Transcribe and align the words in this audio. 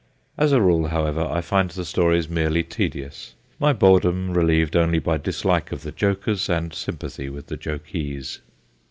As 0.35 0.51
a 0.51 0.59
rule, 0.59 0.87
however, 0.87 1.21
I 1.23 1.41
find 1.41 1.69
the 1.69 1.85
stories 1.85 2.27
merely 2.27 2.63
tedious, 2.63 3.35
my 3.59 3.71
boredom 3.71 4.33
relieved 4.33 4.75
only 4.75 4.97
by 4.97 5.17
dislike 5.17 5.71
of 5.71 5.83
the 5.83 5.91
jokers 5.91 6.49
and 6.49 6.73
sympathy 6.73 7.29
with 7.29 7.45
the 7.45 7.55
jokees. 7.57 8.39